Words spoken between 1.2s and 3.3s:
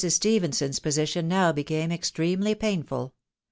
now became extremely painful.